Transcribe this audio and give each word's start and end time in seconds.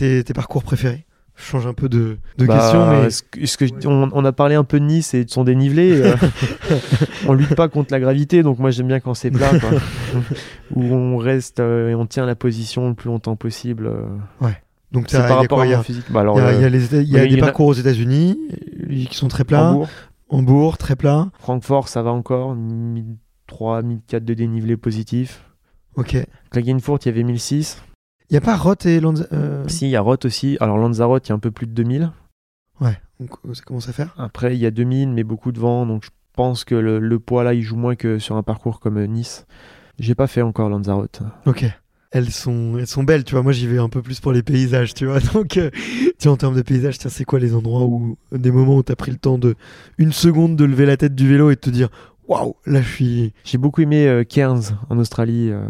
Tes, 0.00 0.24
tes 0.24 0.32
parcours 0.32 0.62
préférés? 0.64 1.04
Je 1.36 1.42
change 1.44 1.66
un 1.66 1.74
peu 1.74 1.88
de, 1.90 2.16
de 2.38 2.46
Bah, 2.46 2.56
question, 2.58 2.90
mais 2.90 3.10
ce 3.10 3.56
que- 3.58 3.86
on, 3.86 4.08
on 4.12 4.24
a 4.24 4.32
parlé 4.32 4.54
un 4.54 4.64
peu 4.64 4.80
de 4.80 4.84
Nice 4.86 5.12
et 5.14 5.24
de 5.26 5.30
son 5.30 5.44
dénivelé. 5.44 5.92
euh, 6.00 6.14
on 7.28 7.34
lutte 7.34 7.54
pas 7.54 7.68
contre 7.68 7.92
la 7.92 8.00
gravité, 8.00 8.42
donc 8.42 8.58
moi 8.58 8.70
j'aime 8.70 8.88
bien 8.88 9.00
quand 9.00 9.12
c'est 9.14 9.30
plat, 9.30 9.50
quoi. 9.58 9.70
où 10.74 10.82
on 10.84 11.16
reste 11.18 11.60
euh, 11.60 11.90
et 11.90 11.94
on 11.94 12.06
tient 12.06 12.24
la 12.24 12.34
position 12.34 12.88
le 12.88 12.94
plus 12.94 13.08
longtemps 13.08 13.36
possible. 13.36 13.86
euh. 13.88 14.48
donc 14.92 15.06
C'est 15.10 15.18
par 15.18 15.36
rapport 15.38 15.60
à 15.60 15.66
mon 15.66 15.82
physique. 15.82 16.06
Bah, 16.10 16.20
alors, 16.20 16.38
il 16.38 16.42
y 16.42 16.46
a- 16.46 16.52
il 16.54 16.60
y 16.62 16.64
a 16.64 16.68
les- 16.70 16.94
il 16.96 17.08
y 17.10 17.18
a 17.18 17.22
oui, 17.22 17.28
des 17.28 17.36
y 17.36 17.38
a- 17.40 17.44
parcours 17.44 17.66
aux 17.66 17.74
États-Unis 17.74 18.38
euh, 18.90 19.04
qui 19.04 19.14
sont 19.16 19.28
très 19.28 19.44
plats. 19.44 19.70
Hambourg, 19.70 19.88
Hambourg, 20.30 20.78
très 20.78 20.96
plat. 20.96 21.28
Francfort, 21.38 21.88
ça 21.88 22.02
va 22.02 22.10
encore. 22.10 22.54
1003, 22.54 23.82
1004 23.82 24.24
de 24.24 24.34
dénivelé 24.34 24.76
positif. 24.76 25.42
Ok. 25.96 26.16
Klagenfurt, 26.50 27.04
il 27.04 27.08
y 27.08 27.12
avait 27.12 27.22
1006. 27.24 27.82
N'y 28.32 28.38
a 28.38 28.40
pas 28.40 28.56
Roth 28.56 28.86
et 28.86 29.00
Lanza. 29.00 29.26
euh, 29.32 29.64
Si, 29.68 29.86
il 29.86 29.90
y 29.90 29.96
a 29.96 30.00
Roth 30.00 30.24
aussi. 30.24 30.56
Alors 30.60 30.78
Lanzarote, 30.78 31.26
il 31.26 31.30
y 31.30 31.32
a 31.32 31.36
un 31.36 31.40
peu 31.40 31.50
plus 31.50 31.66
de 31.66 31.72
2000. 31.72 32.10
Ouais, 32.80 32.98
donc 33.18 33.30
euh, 33.48 33.54
ça 33.54 33.62
commence 33.62 33.88
à 33.88 33.92
faire. 33.92 34.14
Après, 34.18 34.54
il 34.54 34.60
y 34.60 34.66
a 34.66 34.70
2000, 34.70 35.10
mais 35.10 35.24
beaucoup 35.24 35.52
de 35.52 35.58
vent. 35.60 35.86
Donc 35.86 36.04
je 36.04 36.10
pense 36.34 36.64
que 36.64 36.74
le, 36.74 36.98
le 36.98 37.18
poids 37.18 37.44
là, 37.44 37.54
il 37.54 37.62
joue 37.62 37.76
moins 37.76 37.96
que 37.96 38.18
sur 38.18 38.36
un 38.36 38.42
parcours 38.42 38.80
comme 38.80 38.98
euh, 38.98 39.06
Nice. 39.06 39.46
J'ai 39.98 40.14
pas 40.14 40.26
fait 40.26 40.42
encore 40.42 40.68
Lanzarote. 40.70 41.20
Ok. 41.46 41.64
Elles 42.12 42.30
sont, 42.32 42.76
elles 42.78 42.88
sont 42.88 43.04
belles, 43.04 43.22
tu 43.22 43.34
vois. 43.36 43.42
Moi, 43.44 43.52
j'y 43.52 43.68
vais 43.68 43.78
un 43.78 43.88
peu 43.88 44.02
plus 44.02 44.18
pour 44.18 44.32
les 44.32 44.42
paysages, 44.42 44.94
tu 44.94 45.06
vois. 45.06 45.20
Donc, 45.34 45.56
euh, 45.58 45.70
tiens, 46.18 46.32
en 46.32 46.36
termes 46.36 46.56
de 46.56 46.62
paysages, 46.62 46.98
tiens, 46.98 47.10
c'est 47.10 47.24
quoi 47.24 47.38
les 47.38 47.54
endroits 47.54 47.84
où, 47.84 48.16
des 48.32 48.50
moments 48.50 48.76
où 48.76 48.82
t'as 48.82 48.96
pris 48.96 49.12
le 49.12 49.16
temps 49.18 49.38
de, 49.38 49.54
une 49.96 50.12
seconde 50.12 50.56
de 50.56 50.64
lever 50.64 50.86
la 50.86 50.96
tête 50.96 51.14
du 51.14 51.28
vélo 51.28 51.50
et 51.50 51.54
de 51.54 51.60
te 51.60 51.70
dire, 51.70 51.88
waouh, 52.26 52.56
là, 52.66 52.82
je 52.82 52.88
suis. 52.88 53.32
J'ai 53.44 53.58
beaucoup 53.58 53.80
aimé 53.82 54.08
euh, 54.08 54.24
Cairns 54.24 54.76
en 54.88 54.98
Australie. 54.98 55.50
euh, 55.52 55.64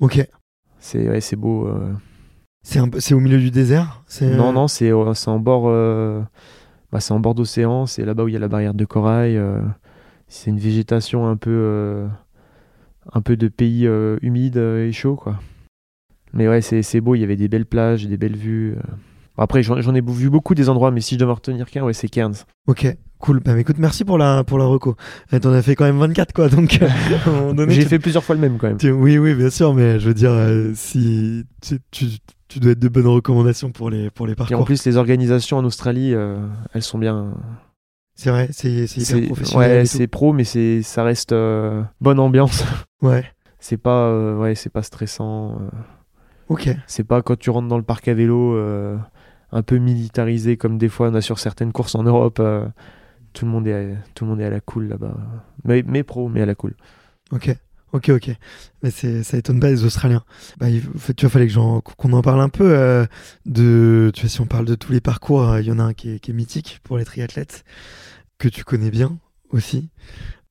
Ok. 0.00 0.26
C'est 0.84 1.08
ouais, 1.08 1.20
c'est 1.20 1.36
beau. 1.36 1.66
euh. 1.66 1.92
C'est 2.62 3.14
au 3.14 3.20
milieu 3.20 3.38
du 3.38 3.50
désert. 3.50 4.02
C'est 4.06 4.30
Non, 4.36 4.52
non, 4.52 4.68
c'est 4.68 4.90
euh, 4.92 5.12
c'est 5.14 5.28
en 5.28 5.38
bord, 5.38 5.64
euh, 5.66 6.22
bah, 6.92 7.00
c'est 7.00 7.12
en 7.12 7.20
bord 7.20 7.34
d'océan. 7.34 7.86
C'est 7.86 8.04
là-bas 8.04 8.24
où 8.24 8.28
il 8.28 8.34
y 8.34 8.36
a 8.36 8.40
la 8.40 8.48
barrière 8.48 8.74
de 8.74 8.84
corail. 8.84 9.36
euh, 9.36 9.60
c'est 10.28 10.50
une 10.50 10.58
végétation 10.58 11.26
un 11.28 11.36
peu, 11.36 11.50
euh, 11.50 12.06
un 13.12 13.20
peu 13.20 13.36
de 13.36 13.48
pays 13.48 13.86
euh, 13.86 14.16
humide 14.22 14.56
euh, 14.56 14.86
et 14.88 14.92
chaud, 14.92 15.14
quoi. 15.16 15.38
Mais 16.32 16.48
ouais, 16.48 16.60
c'est 16.62 16.82
c'est 16.82 17.00
beau. 17.00 17.14
Il 17.14 17.20
y 17.20 17.24
avait 17.24 17.36
des 17.36 17.48
belles 17.48 17.66
plages, 17.66 18.06
des 18.06 18.16
belles 18.16 18.36
vues. 18.36 18.74
euh. 18.76 18.80
Après, 19.36 19.62
j'en 19.62 19.94
ai 19.94 20.00
vu 20.00 20.30
beaucoup 20.30 20.54
des 20.54 20.68
endroits, 20.68 20.90
mais 20.90 21.00
si 21.00 21.14
je 21.14 21.18
dois 21.18 21.28
me 21.28 21.32
retenir 21.32 21.68
qu'un, 21.70 21.82
ouais, 21.84 21.92
c'est 21.92 22.08
Cairns. 22.08 22.44
Ok. 22.66 22.86
Cool. 23.24 23.40
Bah, 23.40 23.58
écoute, 23.58 23.76
merci 23.78 24.04
pour 24.04 24.18
la, 24.18 24.44
pour 24.44 24.58
la 24.58 24.66
reco. 24.66 24.96
Eh, 25.32 25.40
T'en 25.40 25.52
as 25.52 25.62
fait 25.62 25.74
quand 25.74 25.84
même 25.84 25.98
24, 25.98 26.32
quoi. 26.34 26.48
Donc, 26.50 26.78
euh, 26.82 26.88
J'ai 27.70 27.82
tu- 27.84 27.88
fait 27.88 27.98
plusieurs 27.98 28.22
fois 28.22 28.34
le 28.34 28.40
même 28.42 28.58
quand 28.58 28.68
même. 28.68 28.76
tu- 28.76 28.90
Oui, 28.90 29.16
oui, 29.16 29.34
bien 29.34 29.48
sûr, 29.48 29.72
mais 29.72 29.98
je 29.98 30.08
veux 30.08 30.14
dire, 30.14 30.30
euh, 30.32 30.72
si 30.74 31.44
tu, 31.62 31.78
tu, 31.90 32.06
tu 32.48 32.60
dois 32.60 32.72
être 32.72 32.78
de 32.78 32.88
bonnes 32.88 33.06
recommandations 33.06 33.70
pour 33.72 33.88
les, 33.88 34.10
pour 34.10 34.26
les 34.26 34.32
Et 34.32 34.36
parcours. 34.36 34.60
en 34.60 34.64
plus, 34.64 34.84
les 34.84 34.96
organisations 34.98 35.56
en 35.56 35.64
Australie, 35.64 36.12
euh, 36.14 36.36
elles 36.74 36.82
sont 36.82 36.98
bien. 36.98 37.32
c'est 38.14 38.28
vrai, 38.30 38.48
c'est 38.52 38.86
professionnel. 39.26 39.70
ouais, 39.70 39.82
et 39.82 39.86
c'est 39.86 40.06
pro, 40.06 40.32
mais 40.34 40.44
c'est 40.44 40.82
ça 40.82 41.02
reste 41.02 41.34
bonne 42.00 42.18
ambiance. 42.18 42.64
Ouais. 43.02 43.24
C'est 43.58 43.76
pas 43.78 44.34
ouais, 44.36 44.54
c'est 44.54 44.70
pas 44.70 44.82
stressant. 44.82 45.58
Ok. 46.48 46.68
C'est 46.86 47.04
pas 47.04 47.22
quand 47.22 47.38
tu 47.38 47.48
rentres 47.50 47.68
dans 47.68 47.78
le 47.78 47.82
parc 47.84 48.06
à 48.08 48.14
vélo 48.14 48.54
un 49.52 49.62
peu 49.62 49.78
militarisé 49.78 50.56
comme 50.56 50.78
des 50.78 50.88
fois 50.88 51.08
on 51.10 51.14
a 51.14 51.20
sur 51.20 51.38
certaines 51.38 51.72
courses 51.72 51.94
en 51.94 52.02
Europe. 52.02 52.38
euh, 52.40 52.66
tout 53.34 53.44
le 53.44 53.50
monde 53.50 53.66
est 53.66 53.74
à, 53.74 53.96
tout 54.14 54.24
le 54.24 54.30
monde 54.30 54.40
est 54.40 54.44
à 54.44 54.50
la 54.50 54.60
cool 54.60 54.88
là-bas. 54.88 55.14
Mais, 55.64 55.84
mais 55.86 56.02
pro, 56.02 56.28
mais 56.28 56.40
à 56.40 56.46
la 56.46 56.54
cool. 56.54 56.74
Ok, 57.32 57.54
ok, 57.92 58.08
ok. 58.10 58.30
Mais 58.82 58.90
ça 58.90 59.36
étonne 59.36 59.60
pas 59.60 59.68
les 59.68 59.84
Australiens. 59.84 60.24
Bah, 60.58 60.70
il 60.70 60.82
tu 61.16 61.26
vois, 61.26 61.30
fallait 61.30 61.48
que 61.48 61.80
qu'on 61.80 62.12
en 62.12 62.22
parle 62.22 62.40
un 62.40 62.48
peu 62.48 62.64
euh, 62.76 63.04
de. 63.44 64.10
Tu 64.14 64.22
vois, 64.22 64.30
si 64.30 64.40
on 64.40 64.46
parle 64.46 64.64
de 64.64 64.74
tous 64.76 64.92
les 64.92 65.00
parcours, 65.00 65.42
euh, 65.42 65.60
il 65.60 65.66
y 65.66 65.72
en 65.72 65.78
a 65.78 65.82
un 65.82 65.92
qui 65.92 66.10
est, 66.14 66.18
qui 66.20 66.30
est 66.30 66.34
mythique 66.34 66.80
pour 66.84 66.96
les 66.96 67.04
triathlètes 67.04 67.64
que 68.38 68.48
tu 68.48 68.64
connais 68.64 68.90
bien 68.90 69.18
aussi, 69.50 69.90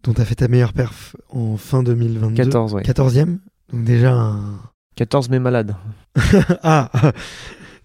dont 0.04 0.14
tu 0.14 0.22
as 0.22 0.26
fait 0.26 0.36
ta 0.36 0.48
meilleure 0.48 0.74
perf 0.74 1.16
en 1.30 1.58
fin 1.58 1.84
2022. 1.84 2.36
14, 2.36 2.74
ouais. 2.76 2.84
14e. 2.84 3.38
Donc 3.72 3.84
déjà 3.86 4.14
un. 4.14 4.60
14 4.96 5.30
mais 5.30 5.40
malade. 5.40 5.76
ah, 6.64 6.92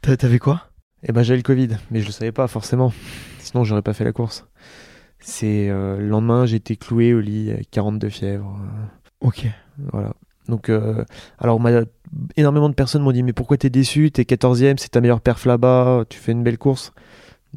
t'as- 0.02 0.16
t'avais 0.16 0.38
quoi? 0.38 0.64
Et 1.04 1.12
ben 1.12 1.22
j'ai 1.22 1.36
le 1.36 1.42
Covid, 1.42 1.68
mais 1.90 2.00
je 2.00 2.06
le 2.06 2.12
savais 2.12 2.32
pas 2.32 2.48
forcément. 2.48 2.92
Sinon 3.50 3.64
j'aurais 3.64 3.82
pas 3.82 3.92
fait 3.94 4.04
la 4.04 4.12
course. 4.12 4.46
C'est 5.20 5.68
euh, 5.68 5.98
le 5.98 6.08
lendemain, 6.08 6.46
j'étais 6.46 6.76
cloué 6.76 7.12
au 7.14 7.20
lit, 7.20 7.50
avec 7.50 7.70
42 7.70 8.08
fièvres. 8.08 8.56
euh, 8.60 9.26
Ok. 9.26 9.46
Voilà. 9.92 10.12
Donc, 10.48 10.68
euh, 10.70 11.04
alors, 11.38 11.60
énormément 12.36 12.68
de 12.68 12.74
personnes 12.74 13.02
m'ont 13.02 13.12
dit 13.12 13.22
Mais 13.22 13.32
pourquoi 13.32 13.56
t'es 13.56 13.68
déçu? 13.70 14.10
T'es 14.10 14.22
14ème, 14.22 14.76
c'est 14.78 14.90
ta 14.90 15.00
meilleure 15.00 15.20
perf 15.20 15.44
là-bas, 15.44 16.04
tu 16.08 16.18
fais 16.18 16.32
une 16.32 16.42
belle 16.42 16.56
course. 16.58 16.92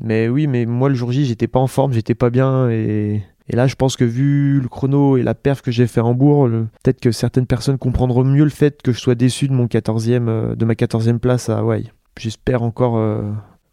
Mais 0.01 0.27
oui, 0.29 0.47
mais 0.47 0.65
moi, 0.65 0.89
le 0.89 0.95
jour 0.95 1.11
J, 1.11 1.25
j'étais 1.25 1.47
pas 1.47 1.59
en 1.59 1.67
forme, 1.67 1.91
j'étais 1.93 2.15
pas 2.15 2.29
bien. 2.29 2.69
Et, 2.69 3.21
et 3.49 3.55
là, 3.55 3.67
je 3.67 3.75
pense 3.75 3.95
que 3.95 4.03
vu 4.05 4.59
le 4.59 4.67
chrono 4.67 5.17
et 5.17 5.23
la 5.23 5.35
perf 5.35 5.61
que 5.61 5.71
j'ai 5.71 5.87
fait 5.87 6.01
Hambourg, 6.01 6.47
le- 6.47 6.67
peut-être 6.83 6.99
que 6.99 7.11
certaines 7.11 7.45
personnes 7.47 7.77
comprendront 7.77 8.23
mieux 8.23 8.43
le 8.43 8.49
fait 8.49 8.81
que 8.81 8.91
je 8.91 8.99
sois 8.99 9.15
déçu 9.15 9.47
de, 9.47 9.53
mon 9.53 9.67
14e, 9.67 10.27
euh, 10.27 10.55
de 10.55 10.65
ma 10.65 10.73
14e 10.73 11.19
place 11.19 11.49
à 11.49 11.59
Hawaï. 11.59 11.91
J'espère 12.19 12.63
encore 12.63 12.99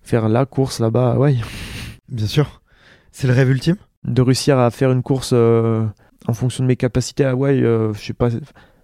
faire 0.03 0.29
la 0.29 0.47
course 0.47 0.79
là-bas 0.81 1.11
à 1.11 1.15
Hawaï. 1.15 1.41
Bien 2.09 2.27
sûr. 2.27 2.63
C'est 3.13 3.27
le 3.27 3.35
rêve 3.35 3.51
ultime 3.51 3.77
de 4.05 4.23
réussir 4.23 4.59
à 4.59 4.71
faire 4.71 4.91
une 4.93 5.03
course 5.03 5.31
euh, 5.35 5.85
en 6.27 6.33
fonction 6.33 6.63
de 6.65 6.69
mes 6.69 6.77
capacités 6.77 7.25
à 7.25 7.31
Hawaï, 7.31 7.63
euh, 7.65 7.93
je 7.95 8.01
sais 8.01 8.13
pas, 8.15 8.29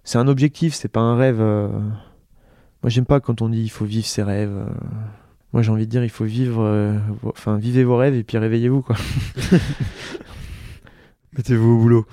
c'est 0.03 0.17
un 0.17 0.27
objectif, 0.27 0.73
c'est 0.73 0.87
pas 0.89 0.99
un 0.99 1.15
rêve. 1.15 1.37
euh. 1.39 1.69
Moi, 2.83 2.89
j'aime 2.89 3.05
pas 3.05 3.19
quand 3.19 3.41
on 3.41 3.49
dit 3.49 3.61
il 3.61 3.69
faut 3.69 3.85
vivre 3.85 4.05
ses 4.05 4.23
rêves. 4.23 4.65
Moi, 5.53 5.61
j'ai 5.61 5.71
envie 5.71 5.85
de 5.85 5.91
dire 5.91 6.03
il 6.03 6.09
faut 6.09 6.25
vivre, 6.25 6.63
vo- 7.23 7.29
enfin, 7.29 7.57
vivez 7.57 7.83
vos 7.83 7.97
rêves 7.97 8.15
et 8.15 8.23
puis 8.23 8.37
réveillez-vous, 8.37 8.81
quoi. 8.81 8.95
Mettez-vous 11.37 11.71
au 11.71 11.77
boulot. 11.79 12.05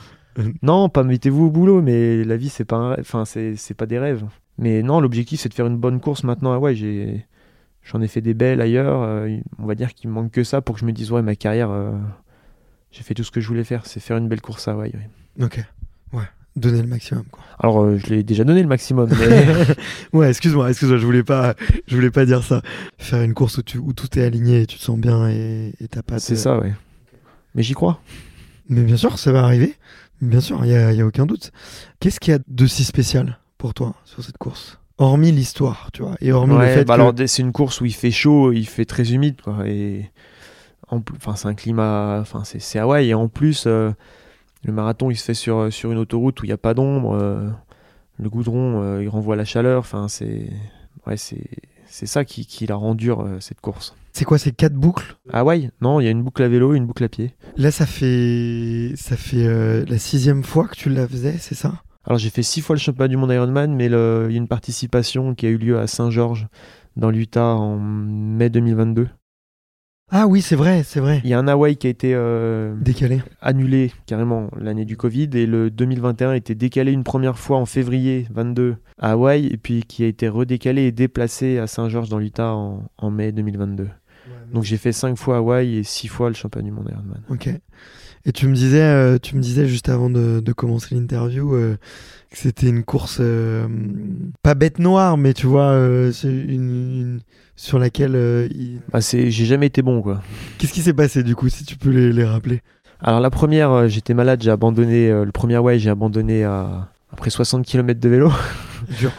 non, 0.62 0.88
pas 0.88 1.02
mettez-vous 1.02 1.46
au 1.46 1.50
boulot, 1.50 1.82
mais 1.82 2.24
la 2.24 2.36
vie, 2.36 2.48
c'est 2.48 2.64
pas 2.64 2.76
un 2.76 2.88
rêve, 2.90 3.00
enfin, 3.00 3.24
c'est 3.24 3.56
c'est 3.56 3.74
pas 3.74 3.86
des 3.86 3.98
rêves. 3.98 4.24
Mais 4.58 4.82
non, 4.82 5.00
l'objectif, 5.00 5.40
c'est 5.40 5.48
de 5.48 5.54
faire 5.54 5.66
une 5.66 5.76
bonne 5.76 6.00
course 6.00 6.24
maintenant 6.24 6.52
à 6.52 6.56
Hawaï. 6.56 6.76
J'ai. 6.76 7.26
J'en 7.84 8.00
ai 8.00 8.09
fait 8.09 8.20
des 8.20 8.34
belles 8.34 8.60
ailleurs. 8.60 9.03
euh, 9.03 9.37
on 9.59 9.66
va 9.66 9.75
dire 9.75 9.93
qu'il 9.94 10.09
me 10.10 10.15
manque 10.15 10.31
que 10.31 10.44
ça 10.44 10.60
pour 10.60 10.75
que 10.76 10.81
je 10.81 10.87
me 10.87 10.93
dise, 10.93 11.10
ouais, 11.10 11.22
ma 11.22 11.34
carrière, 11.34 11.70
euh, 11.70 11.93
j'ai 12.91 13.03
fait 13.03 13.15
tout 13.15 13.25
ce 13.25 13.31
que 13.31 13.41
je 13.41 13.48
voulais 13.48 13.65
faire. 13.65 13.87
C'est 13.87 14.00
faire 14.00 14.16
une 14.16 14.28
belle 14.28 14.41
course 14.41 14.69
à 14.69 14.72
Hawaï. 14.72 14.93
oui. 14.94 15.44
Ok. 15.44 15.65
Ouais. 16.12 16.25
Donner 16.54 16.82
le 16.82 16.88
maximum, 16.88 17.25
quoi. 17.31 17.42
Alors, 17.59 17.82
euh, 17.82 17.97
je 17.98 18.06
l'ai 18.09 18.22
déjà 18.22 18.44
donné 18.44 18.60
le 18.62 18.69
maximum, 18.69 19.09
mais 19.19 19.47
ouais, 20.12 20.28
excuse-moi, 20.28 20.69
excuse-moi, 20.69 20.98
je 20.98 21.04
voulais 21.06 21.22
pas, 21.25 21.54
je 21.87 21.94
voulais 21.97 22.10
pas 22.10 22.26
dire 22.26 22.42
ça. 22.44 22.60
Faire 22.98 23.22
une 23.22 23.32
course 23.34 23.56
où, 23.59 23.62
tu, 23.62 23.78
où 23.78 23.92
tout 23.94 24.19
est 24.19 24.22
aligné 24.25 24.62
et 24.62 24.66
tu 24.66 24.76
te 24.78 24.82
sens 24.82 24.98
bien 24.98 25.28
et 25.28 25.72
t'as 25.91 26.03
pas. 26.03 26.19
c'est 26.19 26.37
ça, 26.37 26.59
ouais. 26.60 26.72
Mais 27.54 27.62
j'y 27.62 27.72
crois. 27.72 28.00
Mais 28.69 28.82
bien 28.82 28.97
sûr, 28.98 29.19
ça 29.19 29.32
va 29.32 29.42
arriver. 29.44 29.75
Bien 30.21 30.41
sûr, 30.41 30.65
il 30.65 30.71
y 30.71 30.75
a, 30.76 30.92
y 30.92 31.00
a 31.00 31.06
aucun 31.06 31.26
doute. 31.26 31.50
Qu'est-ce 32.00 32.21
qu'il 32.21 32.32
y 32.32 32.37
a 32.37 32.38
de 32.47 32.66
si 32.66 32.84
spécial 32.84 33.38
pour 33.59 33.72
toi 33.75 33.94
sur 34.04 34.22
cette 34.22 34.38
course? 34.38 34.78
Hormis 35.02 35.32
l'histoire, 35.32 35.90
tu 35.92 36.02
vois, 36.02 36.14
et 36.20 36.30
hormis 36.30 36.54
le 36.54 36.66
fait 36.68 36.84
bah 36.84 36.94
que... 36.94 37.00
alors, 37.00 37.12
c'est 37.27 37.42
une 37.42 37.50
course 37.50 37.80
où 37.80 37.86
il 37.86 37.92
fait 37.92 38.12
chaud, 38.12 38.53
il 38.53 38.66
fait 38.66 38.84
très 38.84 39.12
humide, 39.12 39.41
quoi. 39.42 39.66
Et 39.66 40.09
enfin, 40.88 41.34
c'est 41.34 41.48
un 41.48 41.54
climat, 41.54 42.21
enfin, 42.21 42.44
c'est 42.44 42.78
Hawaï. 42.78 43.09
Et 43.09 43.15
en 43.15 43.27
plus, 43.27 43.65
euh, 43.66 43.91
le 44.62 44.72
marathon, 44.72 45.10
il 45.10 45.16
se 45.16 45.24
fait 45.24 45.34
sur, 45.34 45.72
sur 45.72 45.91
une 45.91 45.98
autoroute 45.98 46.41
où 46.41 46.44
il 46.44 46.50
n'y 46.50 46.53
a 46.53 46.56
pas 46.56 46.72
d'ombre. 46.72 47.18
euh, 47.21 47.50
le 48.16 48.30
goudron, 48.30 48.80
euh, 48.80 49.03
il 49.03 49.09
renvoie 49.09 49.34
la 49.34 49.44
chaleur. 49.44 49.80
Enfin, 49.80 50.06
c'est, 50.06 50.48
ouais, 51.09 51.16
c'est, 51.16 51.50
c'est 51.86 52.06
ça 52.06 52.24
qui, 52.24 52.47
qui 52.47 52.68
la 52.68 52.77
rend 52.77 52.94
dure 52.94 53.27
cette 53.41 53.60
course. 53.60 53.97
C'est 54.12 54.24
quoi 54.24 54.38
ces 54.38 54.53
quatre 54.53 54.74
boucles? 54.74 55.16
Hawaï, 55.32 55.71
non, 55.80 55.98
il 55.98 56.04
y 56.04 56.06
a 56.06 56.12
une 56.12 56.22
boucle 56.22 56.44
à 56.44 56.48
vélo, 56.48 56.74
et 56.74 56.77
une 56.77 56.86
boucle 56.86 57.03
à 57.03 57.09
pied. 57.09 57.34
Là, 57.56 57.72
ça 57.72 57.86
fait, 57.86 58.92
ça 58.94 59.16
fait 59.16 59.84
la 59.84 59.98
sixième 59.98 60.44
fois 60.44 60.68
que 60.68 60.77
tu 60.77 60.91
la 60.91 61.09
faisais, 61.09 61.38
c'est 61.41 61.56
ça? 61.56 61.82
Alors 62.04 62.19
j'ai 62.19 62.31
fait 62.31 62.43
six 62.43 62.60
fois 62.60 62.75
le 62.77 62.81
championnat 62.81 63.09
du 63.09 63.16
monde 63.16 63.31
Ironman, 63.33 63.75
mais 63.75 63.87
il 63.87 63.93
y 63.93 63.95
a 63.95 64.28
une 64.39 64.49
participation 64.49 65.34
qui 65.34 65.47
a 65.47 65.51
eu 65.51 65.57
lieu 65.57 65.78
à 65.78 65.87
Saint-Georges, 65.87 66.49
dans 66.97 67.10
l'Utah, 67.10 67.54
en 67.54 67.78
mai 67.78 68.51
2022. 68.51 69.09
Ah 70.15 70.27
oui, 70.27 70.43
c'est 70.43 70.57
vrai, 70.57 70.83
c'est 70.83 71.01
vrai. 71.01 71.22
Il 71.25 71.31
y 71.31 71.33
a 71.33 71.39
un 71.39 71.49
Hawaï 71.49 71.77
qui 71.77 71.87
a 71.87 71.91
été 71.91 72.13
euh, 72.15 72.75
Décalé. 72.78 73.22
annulé 73.41 73.93
carrément 74.04 74.51
l'année 74.60 74.84
du 74.84 74.99
Covid 74.99 75.31
et 75.33 75.47
le 75.47 75.71
2021 75.71 76.31
a 76.31 76.37
été 76.37 76.54
décalé 76.54 76.93
une 76.93 77.03
première 77.03 77.39
fois 77.39 77.57
en 77.57 77.65
février 77.65 78.27
22 78.31 78.77
à 78.99 79.13
Hawaï 79.13 79.47
et 79.47 79.57
puis 79.57 79.84
qui 79.84 80.04
a 80.04 80.09
été 80.09 80.28
redécalé 80.28 80.83
et 80.83 80.93
déplacé 80.93 81.57
à 81.59 81.66
Saint-Georges 81.66 82.10
dans 82.10 82.19
l'Utah 82.19 82.53
en, 82.53 82.83
en 82.99 83.10
mai 83.10 83.33
2022. 83.33 83.89
Donc 84.53 84.65
j'ai 84.65 84.77
fait 84.77 84.93
5 84.93 85.16
fois 85.16 85.39
Hawaï 85.39 85.78
et 85.78 85.83
6 85.83 86.09
fois 86.09 86.28
le 86.28 86.34
championnat 86.34 86.66
du 86.66 86.72
monde 86.72 86.91
Ironman. 86.91 87.22
Ok. 87.31 87.49
Et 88.24 88.33
tu 88.33 88.47
me 88.47 88.54
disais, 88.54 88.83
euh, 88.83 89.19
tu 89.21 89.34
me 89.36 89.41
disais 89.41 89.66
juste 89.66 89.89
avant 89.89 90.09
de, 90.09 90.41
de 90.41 90.53
commencer 90.53 90.95
l'interview 90.95 91.54
euh, 91.54 91.77
que 92.30 92.39
c'était 92.39 92.69
une 92.69 92.84
course 92.84 93.19
euh, 93.21 93.66
pas 94.42 94.54
bête 94.54 94.78
noire, 94.78 95.16
mais 95.19 95.34
tu 95.34 95.47
vois, 95.47 95.71
euh, 95.72 96.13
c'est 96.13 96.28
une, 96.28 96.51
une- 97.01 97.21
sur 97.57 97.78
laquelle. 97.78 98.15
il- 98.54 98.80
Bah, 98.92 99.01
c'est, 99.01 99.30
j'ai 99.30 99.45
jamais 99.45 99.66
été 99.66 99.83
bon 99.83 100.03
quoi. 100.03 100.22
Qu'est-ce 100.59 100.72
qui 100.72 100.83
s'est 100.83 100.92
passé 100.95 101.22
du 101.24 101.34
coup, 101.34 101.48
si 101.48 101.65
tu 101.65 101.77
peux 101.77 101.91
les, 101.91 102.13
les 102.13 102.24
rappeler? 102.24 102.63
Alors 103.01 103.19
la 103.21 103.30
première, 103.30 103.89
j'étais 103.89 104.15
malade, 104.15 104.41
j'ai 104.42 104.51
abandonné, 104.53 105.10
le 105.10 105.33
premier 105.33 105.57
Hawaï 105.57 105.80
j'ai 105.80 105.91
abandonné 105.91 106.45
à, 106.45 106.89
après 107.13 107.30
60 107.30 107.66
km 107.66 107.98
de 107.98 108.09
vélo. 108.09 108.30
Dur. 109.01 109.10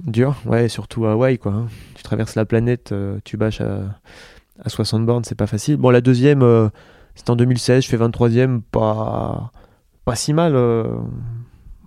Dur, 0.00 0.34
ouais, 0.46 0.70
surtout 0.70 1.04
à 1.04 1.12
Hawaï, 1.12 1.36
quoi. 1.38 1.52
hein. 1.52 1.66
Tu 1.94 2.02
traverses 2.02 2.34
la 2.34 2.46
planète, 2.46 2.94
tu 3.24 3.36
bâches 3.36 3.60
à, 3.60 3.80
à 4.64 4.68
60 4.70 5.04
bornes, 5.04 5.24
c'est 5.24 5.34
pas 5.34 5.46
facile. 5.46 5.76
Bon, 5.76 5.90
la 5.90 6.00
deuxième, 6.00 6.42
c'était 7.14 7.30
en 7.30 7.36
2016, 7.36 7.84
je 7.84 7.88
fais 7.88 7.96
23ème, 7.96 8.60
pas, 8.70 9.52
pas 10.04 10.14
si 10.16 10.32
mal. 10.32 10.54
euh, 10.54 10.84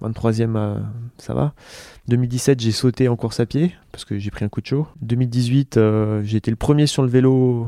23ème, 0.02 0.56
euh, 0.58 0.80
ça 1.18 1.34
va. 1.34 1.54
2017, 2.10 2.60
j'ai 2.60 2.72
sauté 2.72 3.08
en 3.08 3.16
course 3.16 3.40
à 3.40 3.46
pied, 3.46 3.74
parce 3.92 4.04
que 4.06 4.18
j'ai 4.18 4.32
pris 4.32 4.44
un 4.44 4.50
coup 4.50 4.60
de 4.62 4.66
chaud. 4.66 4.88
2018, 5.02 5.78
euh, 5.78 6.22
j'ai 6.24 6.38
été 6.38 6.52
le 6.52 6.58
premier 6.58 6.88
sur 6.88 7.04
le 7.04 7.08
vélo 7.10 7.68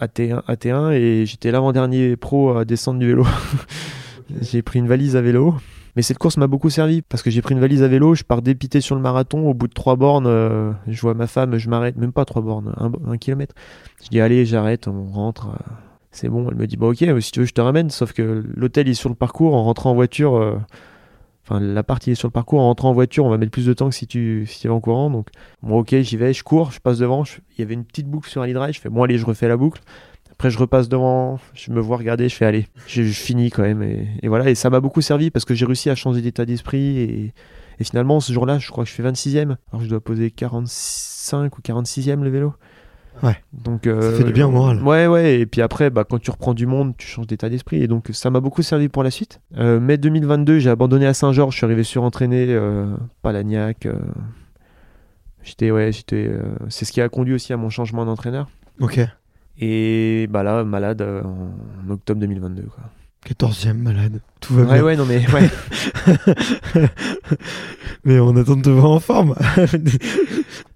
AT1, 0.00 0.42
AT1 0.48 0.92
et 0.92 1.26
j'étais 1.26 1.50
l'avant-dernier 1.52 2.16
pro 2.16 2.56
à 2.56 2.64
descendre 2.64 2.98
du 2.98 3.06
vélo. 3.06 3.24
j'ai 4.40 4.62
pris 4.62 4.80
une 4.80 4.88
valise 4.88 5.14
à 5.16 5.20
vélo. 5.22 5.54
Mais 5.94 6.02
cette 6.02 6.18
course 6.18 6.36
m'a 6.36 6.46
beaucoup 6.46 6.68
servi 6.68 7.00
parce 7.00 7.22
que 7.22 7.30
j'ai 7.30 7.40
pris 7.40 7.54
une 7.54 7.60
valise 7.60 7.82
à 7.82 7.88
vélo, 7.88 8.14
je 8.14 8.22
pars 8.24 8.42
dépité 8.42 8.82
sur 8.82 8.96
le 8.96 9.00
marathon. 9.00 9.48
Au 9.48 9.54
bout 9.54 9.68
de 9.68 9.72
trois 9.72 9.96
bornes, 9.96 10.26
euh, 10.26 10.72
je 10.88 11.00
vois 11.00 11.14
ma 11.14 11.26
femme, 11.26 11.56
je 11.56 11.70
m'arrête, 11.70 11.96
même 11.96 12.12
pas 12.12 12.26
trois 12.26 12.42
bornes, 12.42 12.74
un, 12.76 12.90
un 13.10 13.16
kilomètre. 13.16 13.54
Je 14.04 14.08
dis 14.10 14.20
allez, 14.20 14.44
j'arrête, 14.44 14.88
on 14.88 15.04
rentre. 15.04 15.50
euh, 15.50 15.72
c'est 16.16 16.28
bon. 16.28 16.48
Elle 16.50 16.56
me 16.56 16.66
dit 16.66 16.76
bah 16.76 16.86
ok, 16.86 17.04
si 17.20 17.32
tu 17.32 17.40
veux, 17.40 17.46
je 17.46 17.52
te 17.52 17.60
ramène. 17.60 17.90
Sauf 17.90 18.12
que 18.12 18.44
l'hôtel 18.54 18.88
est 18.88 18.94
sur 18.94 19.08
le 19.08 19.14
parcours. 19.14 19.54
En 19.54 19.64
rentrant 19.64 19.90
en 19.90 19.94
voiture, 19.94 20.36
euh, 20.36 20.56
enfin 21.44 21.60
la 21.60 21.82
partie 21.82 22.12
est 22.12 22.14
sur 22.14 22.28
le 22.28 22.32
parcours. 22.32 22.60
En 22.60 22.66
rentrant 22.66 22.90
en 22.90 22.94
voiture, 22.94 23.24
on 23.24 23.30
va 23.30 23.38
mettre 23.38 23.52
plus 23.52 23.66
de 23.66 23.72
temps 23.72 23.88
que 23.88 23.94
si 23.94 24.06
tu 24.06 24.46
si 24.46 24.66
vas 24.66 24.74
en 24.74 24.80
courant. 24.80 25.10
Donc 25.10 25.28
bon 25.62 25.78
ok, 25.78 25.94
j'y 26.00 26.16
vais, 26.16 26.32
je 26.32 26.42
cours, 26.42 26.72
je 26.72 26.80
passe 26.80 26.98
devant. 26.98 27.24
Il 27.56 27.60
y 27.60 27.62
avait 27.62 27.74
une 27.74 27.84
petite 27.84 28.08
boucle 28.08 28.28
sur 28.28 28.42
Ali 28.42 28.52
Drive. 28.52 28.74
Je 28.74 28.80
fais 28.80 28.88
bon 28.88 29.02
allez, 29.02 29.18
je 29.18 29.26
refais 29.26 29.48
la 29.48 29.56
boucle. 29.56 29.82
Après, 30.38 30.50
je 30.50 30.58
repasse 30.58 30.90
devant, 30.90 31.38
je 31.54 31.72
me 31.72 31.80
vois 31.80 31.96
regarder, 31.96 32.28
je 32.28 32.34
fais 32.34 32.44
allez, 32.44 32.66
je, 32.86 33.02
finis 33.04 33.48
quand 33.48 33.62
même. 33.62 33.82
Et, 33.82 34.28
voilà, 34.28 34.50
et 34.50 34.54
ça 34.54 34.68
m'a 34.68 34.80
beaucoup 34.80 35.00
servi 35.00 35.30
parce 35.30 35.46
que 35.46 35.54
j'ai 35.54 35.64
réussi 35.64 35.88
à 35.88 35.94
changer 35.94 36.20
d'état 36.20 36.44
d'esprit. 36.44 36.98
Et, 36.98 37.32
finalement, 37.82 38.20
ce 38.20 38.34
jour-là, 38.34 38.58
je 38.58 38.70
crois 38.70 38.84
que 38.84 38.90
je 38.90 38.94
fais 38.94 39.02
26e. 39.02 39.56
Alors 39.72 39.82
je 39.82 39.88
dois 39.88 40.00
poser 40.00 40.30
45 40.30 41.56
ou 41.56 41.62
46e 41.62 42.20
le 42.22 42.28
vélo. 42.28 42.52
Ouais. 43.22 43.36
Donc, 43.52 43.86
euh, 43.86 44.10
Ça 44.12 44.18
fait 44.18 44.24
du 44.24 44.32
bien 44.32 44.46
au 44.46 44.50
moral. 44.50 44.82
Ouais, 44.82 45.06
ouais. 45.06 45.40
Et 45.40 45.46
puis 45.46 45.62
après, 45.62 45.88
bah, 45.90 46.04
quand 46.04 46.18
tu 46.18 46.30
reprends 46.30 46.52
du 46.54 46.66
monde, 46.66 46.94
tu 46.98 47.06
changes 47.06 47.26
d'état 47.26 47.48
d'esprit. 47.48 47.82
Et 47.82 47.88
donc, 47.88 48.08
ça 48.12 48.28
m'a 48.30 48.40
beaucoup 48.40 48.62
servi 48.62 48.88
pour 48.88 49.02
la 49.02 49.10
suite. 49.10 49.40
Euh, 49.56 49.80
mai 49.80 49.96
2022, 49.96 50.58
j'ai 50.58 50.70
abandonné 50.70 51.06
à 51.06 51.14
Saint-Georges. 51.14 51.52
Je 51.54 51.58
suis 51.58 51.64
arrivé 51.64 51.82
surentraîné, 51.82 52.46
euh, 52.50 52.94
Palagnac. 53.22 53.86
euh, 53.86 53.94
j'étais, 55.42 55.70
ouais, 55.70 55.92
j'étais. 55.92 56.26
euh, 56.28 56.42
c'est 56.68 56.84
ce 56.84 56.92
qui 56.92 57.00
a 57.00 57.08
conduit 57.08 57.34
aussi 57.34 57.52
à 57.52 57.56
mon 57.56 57.70
changement 57.70 58.04
d'entraîneur. 58.04 58.48
Ok. 58.80 59.00
Et 59.58 60.26
bah 60.30 60.42
là, 60.42 60.64
malade 60.64 61.00
euh, 61.00 61.22
en 61.22 61.90
octobre 61.90 62.20
2022. 62.20 62.64
Quoi. 62.64 62.84
14ème 63.26 63.78
malade. 63.78 64.20
Tout 64.40 64.54
va 64.54 64.62
Ouais, 64.64 64.74
bien. 64.74 64.84
ouais, 64.84 64.96
non, 64.96 65.06
mais 65.06 65.24
ouais. 65.32 65.50
Mais 68.04 68.20
on 68.20 68.36
attend 68.36 68.56
de 68.56 68.62
te 68.62 68.70
voir 68.70 68.90
en 68.92 69.00
forme. 69.00 69.34